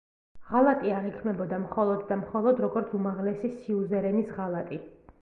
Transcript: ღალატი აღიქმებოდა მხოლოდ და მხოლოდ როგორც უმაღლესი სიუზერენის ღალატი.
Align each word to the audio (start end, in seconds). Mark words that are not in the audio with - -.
ღალატი 0.51 0.93
აღიქმებოდა 0.99 1.59
მხოლოდ 1.67 2.03
და 2.13 2.19
მხოლოდ 2.23 2.65
როგორც 2.67 2.99
უმაღლესი 3.03 3.55
სიუზერენის 3.63 4.39
ღალატი. 4.41 4.87